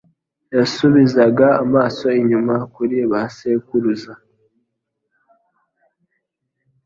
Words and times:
Yasubizaga 0.55 1.47
amaso 1.63 2.07
inyuma 2.21 2.55
kuri 2.75 2.97
basekuruza, 3.11 4.13